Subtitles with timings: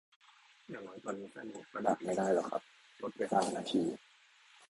[0.69, 2.61] อย่างน้อยตอนนี้แฟนหงส์ก็ด่าไม่ได้แล้วครับ
[2.99, 3.81] ทดเวลา นาที